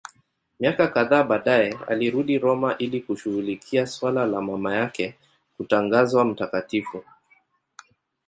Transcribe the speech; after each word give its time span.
Miaka 0.59 0.87
kadhaa 0.93 1.23
baadaye 1.23 1.77
alirudi 1.87 2.39
Roma 2.39 2.77
ili 2.77 3.01
kushughulikia 3.01 3.87
suala 3.87 4.25
la 4.25 4.41
mama 4.41 4.75
yake 4.75 5.15
kutangazwa 5.57 6.25
mtakatifu. 6.25 7.03